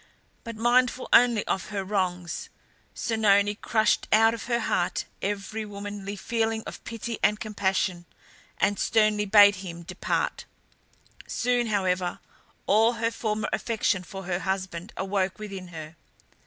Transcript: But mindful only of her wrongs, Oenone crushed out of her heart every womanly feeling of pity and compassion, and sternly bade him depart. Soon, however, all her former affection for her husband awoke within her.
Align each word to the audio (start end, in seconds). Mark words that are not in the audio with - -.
But 0.43 0.55
mindful 0.55 1.07
only 1.13 1.45
of 1.45 1.67
her 1.69 1.83
wrongs, 1.83 2.49
Oenone 2.95 3.61
crushed 3.61 4.07
out 4.11 4.33
of 4.33 4.45
her 4.45 4.61
heart 4.61 5.05
every 5.21 5.63
womanly 5.63 6.15
feeling 6.15 6.63
of 6.65 6.83
pity 6.85 7.19
and 7.21 7.39
compassion, 7.39 8.07
and 8.57 8.79
sternly 8.79 9.25
bade 9.25 9.57
him 9.57 9.83
depart. 9.83 10.45
Soon, 11.27 11.67
however, 11.67 12.17
all 12.65 12.93
her 12.93 13.11
former 13.11 13.47
affection 13.53 14.01
for 14.01 14.23
her 14.23 14.39
husband 14.39 14.91
awoke 14.97 15.37
within 15.37 15.67
her. 15.67 15.95